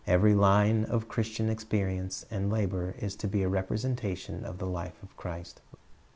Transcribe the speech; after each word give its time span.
Every 0.07 0.33
line 0.33 0.85
of 0.85 1.07
Christian 1.07 1.47
experience 1.47 2.25
and 2.31 2.51
labor 2.51 2.95
is 2.97 3.15
to 3.17 3.27
be 3.27 3.43
a 3.43 3.47
representation 3.47 4.43
of 4.43 4.57
the 4.57 4.65
life 4.65 4.95
of 5.03 5.15
Christ. 5.15 5.61